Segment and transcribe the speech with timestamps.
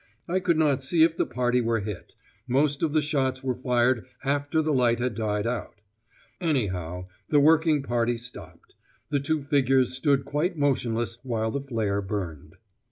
[0.27, 2.13] I could not see if the party were hit;
[2.47, 5.75] most of the shots were fired after the light had died out.
[6.39, 8.73] Anyhow, the working party stopped.
[9.09, 12.55] The two figures stood quite motionless while the flare burned.